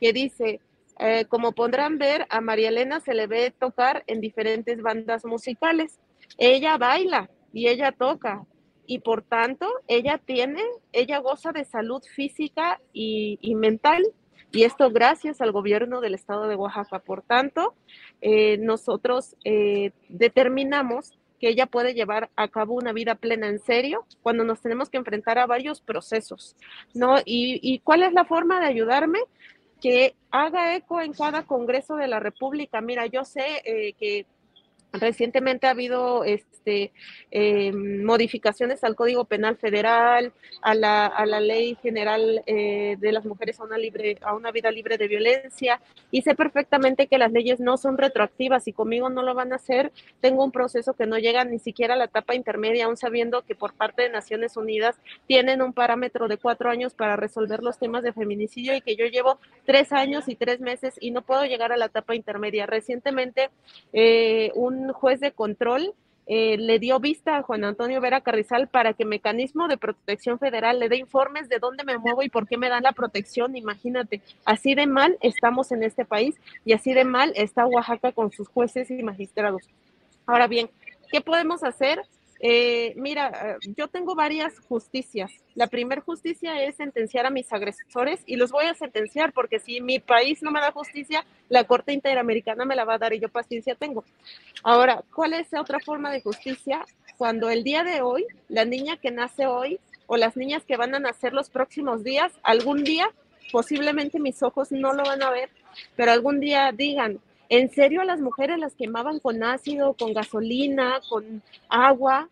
que 0.01 0.13
dice, 0.13 0.61
eh, 0.99 1.25
como 1.29 1.53
podrán 1.53 1.99
ver, 1.99 2.27
a 2.31 2.41
María 2.41 2.69
Elena 2.69 3.01
se 3.01 3.15
le 3.15 3.27
ve 3.27 3.51
tocar 3.51 4.05
en 4.07 4.21
diferentes 4.21 4.81
bandas 4.81 5.25
musicales. 5.25 5.99
Ella 6.39 6.79
baila 6.79 7.29
y 7.53 7.69
ella 7.69 7.93
toca, 7.93 8.45
y 8.89 9.01
por 9.01 9.23
tanto 9.23 9.69
ella 9.87 10.19
tiene, 10.19 10.63
ella 10.93 11.19
goza 11.19 11.53
de 11.53 11.65
salud 11.65 12.03
física 12.03 12.81
y, 12.93 13.39
y 13.41 13.55
mental 13.55 14.03
y 14.51 14.65
esto 14.65 14.91
gracias 14.91 15.41
al 15.41 15.53
gobierno 15.53 16.01
del 16.01 16.15
estado 16.15 16.49
de 16.49 16.57
Oaxaca. 16.57 17.01
Por 17.01 17.23
tanto, 17.23 17.75
eh, 18.21 18.57
nosotros 18.59 19.37
eh, 19.45 19.93
determinamos 20.09 21.13
que 21.39 21.51
ella 21.51 21.67
puede 21.67 21.95
llevar 21.95 22.31
a 22.35 22.49
cabo 22.49 22.75
una 22.75 22.93
vida 22.93 23.15
plena 23.15 23.47
en 23.47 23.61
serio 23.61 24.07
cuando 24.23 24.45
nos 24.45 24.61
tenemos 24.61 24.89
que 24.89 24.97
enfrentar 24.97 25.39
a 25.39 25.47
varios 25.47 25.81
procesos, 25.81 26.57
¿no? 26.95 27.19
¿Y, 27.19 27.61
y 27.63 27.79
cuál 27.81 28.03
es 28.03 28.13
la 28.13 28.25
forma 28.25 28.59
de 28.59 28.67
ayudarme? 28.67 29.21
Que 29.81 30.17
haga 30.33 30.75
eco 30.75 31.01
en 31.01 31.13
cada 31.13 31.45
Congreso 31.45 31.95
de 31.95 32.09
la 32.09 32.19
República. 32.19 32.81
Mira, 32.81 33.07
yo 33.07 33.25
sé 33.25 33.45
eh, 33.65 33.93
que 33.93 34.27
Recientemente 34.93 35.67
ha 35.67 35.71
habido 35.71 36.25
este, 36.25 36.93
eh, 37.31 37.73
modificaciones 37.73 38.83
al 38.85 38.97
Código 38.97 39.27
Penal 39.27 39.57
Federal, 39.57 40.33
a 40.63 40.75
la, 40.75 41.07
a 41.07 41.27
la 41.27 41.41
Ley 41.41 41.77
General 41.83 42.43
eh, 42.47 42.97
de 42.99 43.13
las 43.13 43.27
Mujeres 43.27 43.61
a 43.61 43.65
una, 43.65 43.77
libre, 43.77 44.17
a 44.23 44.35
una 44.35 44.51
vida 44.51 44.71
libre 44.71 44.97
de 44.97 45.09
violencia 45.09 45.81
y 46.11 46.23
sé 46.23 46.35
perfectamente 46.35 47.07
que 47.07 47.19
las 47.19 47.33
leyes 47.33 47.61
no 47.61 47.77
son 47.77 47.99
retroactivas 47.99 48.67
y 48.67 48.73
conmigo 48.73 49.11
no 49.11 49.23
lo 49.23 49.35
van 49.35 49.53
a 49.53 49.57
hacer. 49.57 49.93
Tengo 50.21 50.43
un 50.43 50.53
proceso 50.53 50.95
que 50.95 51.07
no 51.07 51.19
llega 51.19 51.45
ni 51.45 51.59
siquiera 51.59 51.93
a 51.93 51.99
la 51.99 52.05
etapa 52.05 52.35
intermedia, 52.35 52.87
aún 52.87 52.97
sabiendo 52.97 53.43
que 53.43 53.55
por 53.55 53.75
parte 53.75 54.03
de 54.03 54.09
Naciones 54.09 54.57
Unidas 54.57 54.97
tienen 55.27 55.61
un 55.61 55.75
parámetro 55.75 56.29
de 56.29 56.39
cuatro 56.39 56.71
años 56.71 56.95
para 56.95 57.17
resolver 57.17 57.63
los 57.63 57.79
temas 57.79 58.03
de 58.03 58.15
feminicidio 58.15 58.75
y 58.75 58.81
que 58.81 58.97
yo 58.97 59.05
llevo 59.05 59.39
tres 59.67 59.93
años 59.93 60.29
y 60.29 60.35
tres 60.35 60.61
meses 60.61 60.95
y 60.99 61.11
no 61.11 61.21
puedo 61.21 61.45
llegar 61.45 61.73
a 61.73 61.77
la 61.77 61.87
etapa 61.87 62.15
intermedia. 62.15 62.65
Recientemente, 62.65 63.51
eh, 63.93 64.51
un 64.55 64.78
juez 64.93 65.21
de 65.21 65.33
control 65.33 65.95
eh, 66.31 66.59
le 66.59 66.79
dio 66.79 67.01
vista 67.01 67.39
a 67.39 67.43
Juan 67.43 67.65
Antonio 67.65 68.03
Vera 68.03 68.21
Carrizal 68.21 68.69
para 68.69 68.93
que 68.93 69.07
Mecanismo 69.07 69.67
de 69.67 69.79
Protección 69.79 70.39
Federal 70.39 70.79
le 70.79 70.91
dé 70.91 70.99
informes 70.99 71.49
de 71.49 71.59
dónde 71.59 71.85
me 71.85 71.97
muevo 71.97 72.23
y 72.23 72.29
por 72.29 72.47
qué 72.47 72.59
me 72.59 72.69
dan 72.69 72.83
la 72.83 72.93
protección. 72.93 73.57
Imagínate, 73.57 74.21
así 74.45 74.75
de 74.75 74.87
mal 74.87 75.17
estamos 75.23 75.73
en 75.73 75.83
este 75.83 76.05
país 76.05 76.35
y 76.67 76.75
así 76.75 76.93
de 76.93 77.07
mal 77.07 77.33
está 77.35 77.65
Oaxaca 77.65 78.13
con 78.13 78.31
sus 78.31 78.47
jueces 78.47 78.91
y 78.91 79.03
magistrados. 79.03 79.63
Ahora 80.27 80.49
bien, 80.49 80.69
¿qué 81.11 81.23
podemos 81.23 81.65
hacer? 81.65 82.03
Eh, 82.41 82.95
mira, 82.97 83.59
yo 83.77 83.89
tengo 83.89 84.15
varias 84.15 84.59
justicias. 84.61 85.33
La 85.55 85.67
primera 85.67 86.01
justicia 86.01 86.63
es 86.63 86.77
sentenciar 86.77 87.27
a 87.27 87.31
mis 87.31 87.53
agresores 87.53 88.21
y 88.27 88.37
los 88.37 88.51
voy 88.51 88.67
a 88.67 88.75
sentenciar 88.75 89.33
porque 89.33 89.59
si 89.59 89.81
mi 89.81 89.99
país 89.99 90.43
no 90.43 90.51
me 90.51 90.61
da 90.61 90.73
justicia, 90.73 91.25
la 91.49 91.65
Corte 91.65 91.93
Interamericana 91.93 92.65
me 92.65 92.77
la 92.77 92.85
va 92.85 92.95
a 92.95 92.99
dar 92.99 93.13
y 93.13 93.21
yo 93.21 93.29
paciencia 93.29 93.75
tengo. 93.75 94.05
Ahora, 94.63 95.03
¿cuál 95.15 95.33
es 95.33 95.49
otra 95.55 95.81
forma 95.81 96.13
de 96.13 96.23
justicia? 96.23 96.85
Cuando 97.17 97.51
el 97.51 97.65
día 97.65 97.83
de 97.83 98.01
hoy, 98.01 98.25
la 98.49 98.65
niña 98.65 98.97
que 98.97 99.11
nace 99.11 99.47
hoy 99.47 99.81
o 100.07 100.17
las 100.17 100.37
niñas 100.37 100.65
que 100.65 100.77
van 100.77 100.95
a 100.95 101.01
nacer 101.01 101.33
los 101.33 101.51
próximos 101.51 102.05
días, 102.05 102.33
algún 102.43 102.85
día, 102.85 103.11
posiblemente 103.51 104.21
mis 104.21 104.43
ojos 104.43 104.71
no 104.71 104.93
lo 104.93 105.03
van 105.03 105.23
a 105.23 105.31
ver, 105.31 105.51
pero 105.97 106.13
algún 106.13 106.41
día 106.41 106.73
digan, 106.73 107.21
¿En 107.49 107.71
serio 107.71 108.03
las 108.05 108.21
mujeres 108.21 108.59
las 108.59 108.75
quemaban 108.75 109.21
con 109.21 109.43
ácido, 109.43 109.95
con 109.95 110.13
gasolina, 110.13 111.01
con 111.09 111.43
agua? 111.69 112.29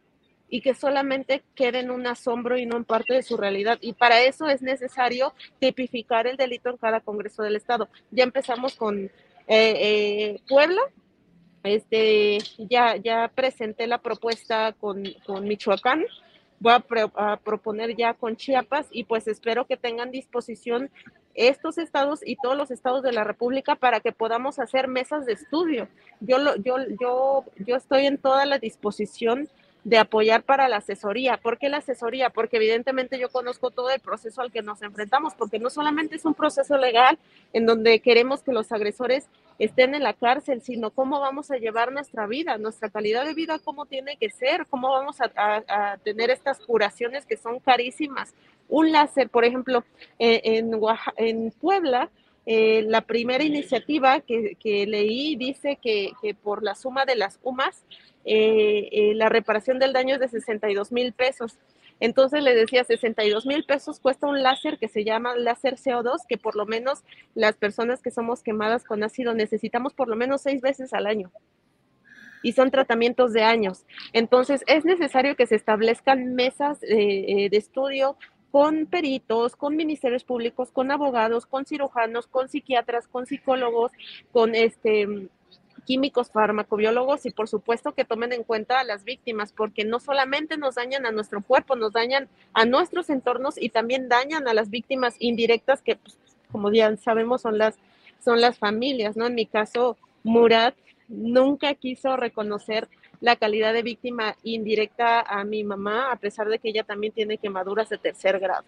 y 0.49 0.61
que 0.61 0.75
solamente 0.75 1.43
quede 1.55 1.81
en 1.81 1.91
un 1.91 2.07
asombro 2.07 2.57
y 2.57 2.67
no 2.67 2.77
en 2.77 2.85
parte 2.85 3.15
de 3.15 3.23
su 3.23 3.37
realidad. 3.37 3.79
Y 3.81 3.95
para 3.95 4.21
eso 4.23 4.49
es 4.49 4.63
necesario 4.63 5.35
tipificar 5.59 6.27
el 6.27 6.37
delito 6.37 6.71
en 6.71 6.77
cada 6.77 7.01
Congreso 7.01 7.43
del 7.43 7.57
Estado. 7.57 7.89
Ya 8.11 8.25
empezamos 8.25 8.77
con 8.77 9.07
eh, 9.07 9.11
eh, 9.49 10.41
Puebla, 10.49 10.83
este, 11.65 12.39
ya, 12.59 12.97
ya 12.97 13.31
presenté 13.35 13.87
la 13.87 13.99
propuesta 13.99 14.73
con, 14.73 15.03
con 15.25 15.49
Michoacán, 15.49 16.05
voy 16.61 16.73
a, 16.73 16.85
a, 17.17 17.37
proponer 17.39 17.97
ya 17.97 18.15
con 18.15 18.37
Chiapas 18.37 18.87
y 18.91 19.05
pues 19.05 19.27
espero 19.27 19.67
que 19.67 19.77
tengan 19.77 20.11
disposición 20.11 20.91
estos 21.37 21.79
estados 21.79 22.21
y 22.25 22.37
todos 22.37 22.57
los 22.57 22.71
estados 22.71 23.03
de 23.03 23.13
la 23.13 23.25
República 23.25 23.77
para 23.77 24.01
que 24.01 24.13
podamos 24.13 24.59
hacer 24.59 24.89
mesas 24.89 25.27
de 25.27 25.35
estudio. 25.35 25.89
Yo, 26.21 26.39
lo, 26.39 26.57
yo, 26.57 26.77
yo, 27.01 27.45
yo 27.65 27.77
estoy 27.77 28.07
en 28.07 28.19
toda 28.19 28.47
la 28.47 28.59
disposición 28.59 29.49
de 29.87 29.99
apoyar 29.99 30.43
para 30.43 30.69
la 30.69 30.79
asesoría. 30.79 31.37
¿Por 31.37 31.59
qué 31.59 31.69
la 31.69 31.77
asesoría? 31.77 32.31
Porque 32.31 32.57
evidentemente 32.57 33.21
yo 33.21 33.29
conozco 33.29 33.71
todo 33.71 33.91
el 33.91 34.01
proceso 34.01 34.43
al 34.43 34.51
que 34.51 34.61
nos 34.61 34.83
enfrentamos, 34.83 35.35
porque 35.35 35.61
no 35.61 35.71
solamente 35.71 36.17
es 36.17 36.25
un 36.25 36.35
proceso 36.35 36.77
legal 36.77 37.21
en 37.53 37.67
donde 37.67 38.01
queremos 38.01 38.43
que 38.43 38.51
los 38.51 38.73
agresores 38.73 39.29
estén 39.61 39.95
en 39.95 40.03
la 40.03 40.13
cárcel, 40.13 40.61
sino 40.61 40.91
cómo 40.91 41.21
vamos 41.21 41.53
a 41.53 41.59
llevar 41.59 41.93
nuestra 41.93 42.27
vida, 42.27 42.59
nuestra 42.59 42.91
calidad 42.91 43.25
de 43.25 43.35
vida, 43.35 43.61
cómo 43.61 43.87
tiene 43.87 44.17
que 44.17 44.29
ser, 44.29 44.67
cómo 44.69 44.91
vamos 44.91 45.19
a, 45.21 45.99
tener 46.03 46.31
estas 46.31 46.59
curaciones 46.59 47.25
que 47.25 47.37
son 47.37 47.61
carísimas. 47.61 48.35
Un 48.69 48.91
láser, 48.91 49.29
por 49.29 49.45
ejemplo, 49.45 49.85
eh, 50.19 50.41
en, 50.43 50.73
en 51.17 51.53
Puebla, 51.53 52.11
eh, 52.45 52.85
la 52.89 53.03
primera 53.03 53.45
iniciativa 53.45 54.21
que, 54.21 54.57
que 54.59 54.85
leí 54.87 55.37
dice 55.37 55.79
que, 55.81 56.11
que, 56.21 56.35
por 56.35 56.65
la 56.65 56.75
suma 56.75 57.05
de 57.05 57.15
las 57.15 57.39
UMAS, 57.45 57.85
eh, 58.27 58.89
eh, 58.91 59.15
la 59.15 59.29
reparación 59.29 59.79
del 59.79 59.93
daño 59.93 60.17
es 60.17 60.21
de 60.21 60.29
62 60.29 60.91
mil 60.91 61.13
pesos. 61.13 61.59
Entonces 62.01 62.43
le 62.43 62.55
decía, 62.55 62.85
62 62.85 63.47
mil 63.47 63.65
pesos 63.65 64.01
cuesta 64.01 64.27
un 64.27 64.43
láser 64.43 64.79
que 64.79 64.89
se 64.89 65.05
llama 65.05 65.37
láser 65.37 65.77
CO2, 65.77 66.27
que 66.29 66.37
por 66.37 66.57
lo 66.57 66.67
menos 66.67 67.05
las 67.35 67.57
personas 67.57 68.03
que 68.03 68.11
somos 68.11 68.43
quemadas 68.43 68.85
con 68.85 69.03
ácido 69.03 69.33
necesitamos 69.33 69.95
por 69.95 70.09
lo 70.09 70.17
menos 70.17 70.43
seis 70.43 70.61
veces 70.61 70.93
al 70.93 71.07
año. 71.07 71.31
Y 72.43 72.53
son 72.53 72.71
tratamientos 72.71 73.33
de 73.33 73.45
años. 73.45 73.87
Entonces 74.13 74.63
es 74.67 74.85
necesario 74.85 75.37
que 75.37 75.47
se 75.47 75.55
establezcan 75.55 76.35
mesas 76.35 76.79
eh, 76.83 77.49
de 77.49 77.57
estudio 77.57 78.19
con 78.51 78.87
peritos, 78.87 79.55
con 79.55 79.77
ministerios 79.77 80.25
públicos, 80.25 80.71
con 80.73 80.91
abogados, 80.91 81.47
con 81.47 81.65
cirujanos, 81.65 82.27
con 82.27 82.49
psiquiatras, 82.49 83.07
con 83.07 83.27
psicólogos, 83.27 83.93
con 84.33 84.55
este 84.55 85.29
químicos 85.87 86.31
farmacobiólogos 86.31 87.25
y 87.25 87.31
por 87.31 87.49
supuesto 87.49 87.95
que 87.95 88.05
tomen 88.05 88.33
en 88.33 88.43
cuenta 88.43 88.81
a 88.81 88.85
las 88.85 89.05
víctimas, 89.05 89.53
porque 89.53 89.85
no 89.85 90.01
solamente 90.01 90.59
nos 90.59 90.75
dañan 90.75 91.07
a 91.07 91.13
nuestro 91.13 91.41
cuerpo, 91.41 91.77
nos 91.77 91.93
dañan 91.93 92.29
a 92.53 92.67
nuestros 92.67 93.09
entornos 93.09 93.55
y 93.57 93.71
también 93.71 94.09
dañan 94.09 94.49
a 94.49 94.55
las 94.55 94.69
víctimas 94.69 95.15
indirectas 95.21 95.81
que, 95.81 95.97
pues, 95.97 96.19
como 96.51 96.73
ya 96.73 96.95
sabemos, 96.97 97.43
son 97.43 97.57
las, 97.57 97.77
son 98.23 98.41
las 98.41 98.59
familias, 98.59 99.17
¿no? 99.17 99.27
En 99.27 99.35
mi 99.35 99.47
caso, 99.47 99.97
Murat 100.25 100.75
nunca 101.09 101.73
quiso 101.75 102.17
reconocer 102.17 102.89
la 103.21 103.37
calidad 103.37 103.73
de 103.73 103.83
víctima 103.83 104.37
indirecta 104.43 105.21
a 105.21 105.45
mi 105.45 105.65
mamá, 105.65 106.13
a 106.13 106.17
pesar 106.17 106.49
de 106.49 106.59
que 106.59 106.69
ella 106.69 106.83
también 106.83 107.13
tiene 107.13 107.39
quemaduras 107.39 107.89
de 107.89 107.99
tercer 107.99 108.39
grado. 108.39 108.65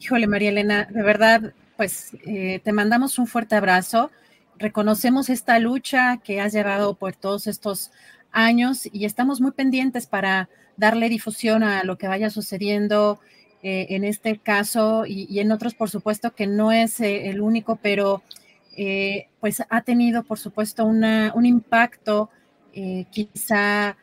Híjole, 0.00 0.26
María 0.26 0.50
Elena, 0.50 0.86
de 0.90 1.02
verdad, 1.02 1.54
pues 1.76 2.14
eh, 2.26 2.60
te 2.62 2.72
mandamos 2.72 3.18
un 3.18 3.26
fuerte 3.26 3.54
abrazo. 3.54 4.10
Reconocemos 4.58 5.28
esta 5.28 5.58
lucha 5.58 6.18
que 6.18 6.40
has 6.40 6.52
llevado 6.52 6.94
por 6.94 7.14
todos 7.14 7.46
estos 7.46 7.90
años 8.32 8.88
y 8.92 9.04
estamos 9.04 9.40
muy 9.40 9.52
pendientes 9.52 10.06
para 10.06 10.48
darle 10.76 11.08
difusión 11.08 11.62
a 11.62 11.84
lo 11.84 11.98
que 11.98 12.08
vaya 12.08 12.30
sucediendo 12.30 13.18
eh, 13.62 13.86
en 13.90 14.04
este 14.04 14.38
caso 14.38 15.04
y, 15.06 15.40
en 15.40 15.52
otros, 15.52 15.74
por 15.74 15.90
supuesto, 15.90 16.34
que 16.34 16.46
no 16.46 16.72
es 16.72 17.00
eh, 17.00 17.28
el 17.28 17.40
único, 17.40 17.76
pero 17.76 18.22
pues 19.40 19.62
ha 19.70 19.80
tenido, 19.80 20.22
por 20.22 20.38
supuesto, 20.38 20.84
una, 20.84 21.32
un 21.34 21.46
impacto 21.46 22.28
quizá 23.10 23.96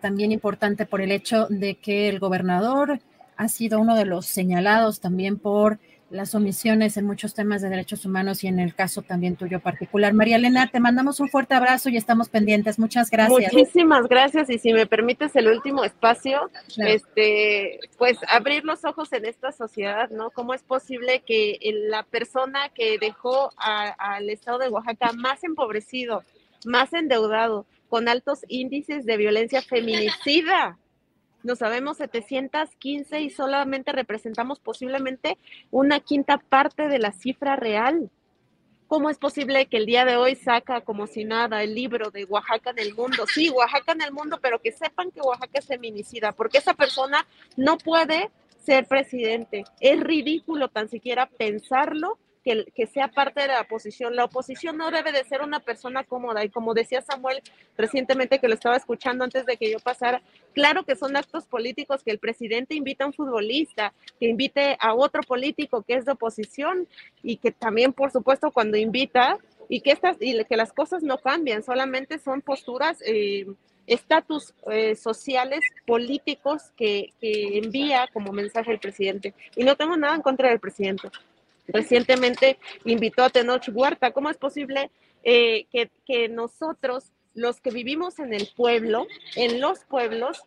también 0.00 0.30
importante 0.30 0.86
por 0.86 1.00
el 1.00 1.10
hecho 1.10 1.48
de 1.50 1.74
que 1.74 2.08
el 2.08 2.20
gobernador 2.20 3.00
ha 3.40 3.48
sido 3.48 3.80
uno 3.80 3.96
de 3.96 4.04
los 4.04 4.26
señalados 4.26 5.00
también 5.00 5.38
por 5.38 5.78
las 6.10 6.34
omisiones 6.34 6.96
en 6.96 7.06
muchos 7.06 7.34
temas 7.34 7.62
de 7.62 7.68
derechos 7.68 8.04
humanos 8.04 8.42
y 8.44 8.48
en 8.48 8.58
el 8.58 8.74
caso 8.74 9.02
también 9.02 9.36
tuyo 9.36 9.60
particular. 9.60 10.12
María 10.12 10.36
Elena, 10.36 10.66
te 10.66 10.80
mandamos 10.80 11.20
un 11.20 11.28
fuerte 11.28 11.54
abrazo 11.54 11.88
y 11.88 11.96
estamos 11.96 12.28
pendientes. 12.28 12.78
Muchas 12.78 13.10
gracias. 13.10 13.52
Muchísimas 13.52 14.08
gracias 14.08 14.50
y 14.50 14.58
si 14.58 14.72
me 14.72 14.86
permites 14.86 15.34
el 15.36 15.48
último 15.48 15.84
espacio, 15.84 16.50
este, 16.78 17.80
pues 17.96 18.18
abrir 18.28 18.64
los 18.64 18.84
ojos 18.84 19.12
en 19.12 19.24
esta 19.24 19.52
sociedad, 19.52 20.10
¿no? 20.10 20.30
¿Cómo 20.30 20.52
es 20.54 20.62
posible 20.62 21.22
que 21.24 21.58
la 21.88 22.02
persona 22.02 22.68
que 22.74 22.98
dejó 22.98 23.52
al 23.56 24.28
estado 24.28 24.58
de 24.58 24.68
Oaxaca 24.68 25.12
más 25.12 25.44
empobrecido, 25.44 26.24
más 26.64 26.92
endeudado, 26.92 27.66
con 27.88 28.08
altos 28.08 28.40
índices 28.48 29.04
de 29.04 29.16
violencia 29.16 29.62
feminicida, 29.62 30.78
no 31.42 31.56
sabemos 31.56 31.98
715 31.98 33.20
y 33.20 33.30
solamente 33.30 33.92
representamos 33.92 34.60
posiblemente 34.60 35.38
una 35.70 36.00
quinta 36.00 36.38
parte 36.38 36.88
de 36.88 36.98
la 36.98 37.12
cifra 37.12 37.56
real. 37.56 38.10
¿Cómo 38.86 39.08
es 39.08 39.18
posible 39.18 39.66
que 39.66 39.76
el 39.76 39.86
día 39.86 40.04
de 40.04 40.16
hoy 40.16 40.34
saca 40.34 40.80
como 40.80 41.06
si 41.06 41.24
nada 41.24 41.62
el 41.62 41.74
libro 41.74 42.10
de 42.10 42.24
Oaxaca 42.24 42.70
en 42.70 42.80
el 42.80 42.94
mundo? 42.94 43.24
Sí, 43.32 43.48
Oaxaca 43.48 43.92
en 43.92 44.02
el 44.02 44.12
mundo, 44.12 44.40
pero 44.42 44.58
que 44.58 44.72
sepan 44.72 45.12
que 45.12 45.20
Oaxaca 45.20 45.60
es 45.60 45.66
feminicida, 45.66 46.32
porque 46.32 46.58
esa 46.58 46.74
persona 46.74 47.24
no 47.56 47.78
puede 47.78 48.30
ser 48.58 48.86
presidente. 48.86 49.64
Es 49.78 50.00
ridículo 50.00 50.68
tan 50.68 50.88
siquiera 50.88 51.26
pensarlo 51.26 52.18
que, 52.44 52.86
sea 52.86 53.08
parte 53.08 53.42
de 53.42 53.48
la 53.48 53.62
oposición. 53.62 54.16
La 54.16 54.24
oposición 54.24 54.76
no 54.76 54.90
debe 54.90 55.12
de 55.12 55.24
ser 55.24 55.42
una 55.42 55.60
persona 55.60 56.04
cómoda 56.04 56.44
y 56.44 56.48
como 56.48 56.74
decía 56.74 57.02
Samuel 57.02 57.42
recientemente 57.76 58.38
que 58.38 58.48
lo 58.48 58.54
estaba 58.54 58.76
escuchando 58.76 59.24
antes 59.24 59.46
de 59.46 59.56
que 59.56 59.70
yo 59.70 59.78
pasara, 59.78 60.22
claro 60.54 60.84
que 60.84 60.96
son 60.96 61.16
actos 61.16 61.46
políticos 61.46 62.02
que 62.02 62.10
el 62.10 62.18
presidente 62.18 62.74
invita 62.74 63.04
a 63.04 63.08
un 63.08 63.12
futbolista, 63.12 63.92
que 64.18 64.26
invite 64.26 64.76
a 64.80 64.94
otro 64.94 65.22
político 65.22 65.82
que 65.82 65.94
es 65.94 66.04
de 66.04 66.12
oposición 66.12 66.88
y 67.22 67.36
que 67.36 67.52
también 67.52 67.92
por 67.92 68.10
supuesto 68.10 68.50
cuando 68.50 68.76
invita 68.76 69.38
y 69.68 69.80
que 69.80 69.92
estas 69.92 70.16
y 70.20 70.44
que 70.44 70.56
las 70.56 70.72
cosas 70.72 71.02
no 71.02 71.18
cambian, 71.18 71.62
solamente 71.62 72.18
son 72.18 72.40
posturas 72.42 72.98
eh, 73.06 73.46
estatus 73.86 74.54
eh, 74.70 74.94
sociales, 74.94 75.60
políticos 75.86 76.72
que, 76.76 77.12
que, 77.20 77.58
envía 77.58 78.08
como 78.12 78.32
mensaje 78.32 78.70
el 78.72 78.78
presidente. 78.78 79.34
Y 79.56 79.64
no 79.64 79.76
tengo 79.76 79.96
nada 79.96 80.14
en 80.14 80.22
contra 80.22 80.48
del 80.48 80.60
presidente. 80.60 81.08
Recientemente 81.72 82.58
invitó 82.84 83.24
a 83.24 83.30
Tenoch 83.30 83.68
Huerta. 83.72 84.12
¿Cómo 84.12 84.30
es 84.30 84.36
posible 84.36 84.90
eh, 85.22 85.66
que, 86.06 86.28
nosotros, 86.28 87.12
los 87.34 87.60
que 87.60 87.70
vivimos 87.70 88.18
en 88.18 88.32
el 88.32 88.48
pueblo, 88.56 89.06
en 89.36 89.60
los 89.60 89.84
pueblos, 89.84 90.42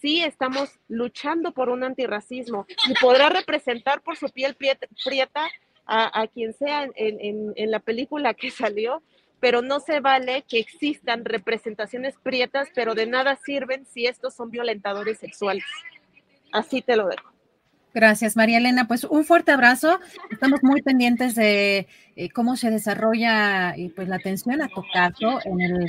sí 0.00 0.22
estamos 0.22 0.70
luchando 0.88 1.52
por 1.52 1.68
un 1.68 1.84
antirracismo 1.84 2.66
y 2.88 2.94
podrá 3.00 3.28
representar 3.28 4.02
por 4.02 4.16
su 4.16 4.28
piel 4.28 4.54
prieta 4.54 5.48
a, 5.86 6.26
quien 6.28 6.54
sea 6.54 6.84
en, 6.94 7.52
en, 7.54 7.70
la 7.70 7.78
película 7.78 8.32
que 8.32 8.50
salió, 8.50 9.02
pero 9.40 9.60
no 9.60 9.80
se 9.80 10.00
vale 10.00 10.44
que 10.48 10.58
existan 10.58 11.26
representaciones 11.26 12.14
prietas, 12.22 12.68
pero 12.74 12.94
de 12.94 13.06
nada 13.06 13.36
sirven 13.36 13.84
si 13.84 14.06
estos 14.06 14.34
son 14.34 14.50
violentadores 14.50 15.18
sexuales. 15.18 15.64
Así 16.52 16.80
te 16.80 16.96
lo 16.96 17.08
dejo. 17.08 17.33
Gracias, 17.94 18.34
María 18.34 18.58
Elena. 18.58 18.88
Pues 18.88 19.04
un 19.04 19.24
fuerte 19.24 19.52
abrazo. 19.52 20.00
Estamos 20.28 20.60
muy 20.64 20.82
pendientes 20.82 21.36
de 21.36 21.86
eh, 22.16 22.28
cómo 22.30 22.56
se 22.56 22.70
desarrolla 22.70 23.70
eh, 23.76 23.92
pues 23.94 24.08
la 24.08 24.16
atención 24.16 24.60
a 24.60 24.68
tu 24.68 24.82
caso 24.92 25.38
en 25.44 25.60
el 25.60 25.86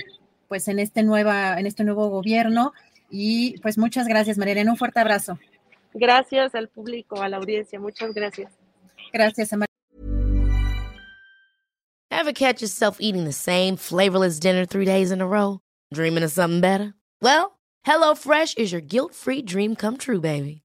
pues 0.47 0.67
en 0.67 0.77
este 0.77 1.01
nueva 1.01 1.59
en 1.59 1.65
este 1.65 1.83
nuevo 1.83 2.09
gobierno 2.09 2.73
y 3.09 3.57
pues 3.59 3.79
muchas 3.79 4.07
gracias, 4.07 4.37
María 4.37 4.53
Elena. 4.53 4.71
Un 4.71 4.77
fuerte 4.77 4.99
abrazo. 4.99 5.39
Gracias 5.95 6.53
al 6.53 6.67
público, 6.67 7.21
a 7.21 7.27
la 7.27 7.37
audiencia. 7.37 7.79
Muchas 7.79 8.13
gracias. 8.13 8.53
Gracias, 9.11 9.51
María. 9.53 9.65
Ever 12.11 12.33
catch 12.33 12.61
yourself 12.61 12.97
eating 12.99 13.25
the 13.25 13.33
same 13.33 13.77
flavorless 13.77 14.39
dinner 14.39 14.65
three 14.65 14.85
days 14.85 15.11
in 15.11 15.21
a 15.21 15.27
row? 15.27 15.59
Dreaming 15.91 16.23
of 16.23 16.31
something 16.31 16.61
better? 16.61 16.93
Well, 17.21 17.57
HelloFresh 17.85 18.57
is 18.57 18.71
your 18.71 18.81
guilt-free 18.81 19.43
dream 19.43 19.75
come 19.75 19.97
true, 19.97 20.21
baby. 20.21 20.64